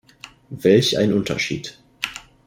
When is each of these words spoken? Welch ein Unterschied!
Welch 0.49 0.97
ein 0.97 1.13
Unterschied! 1.13 1.77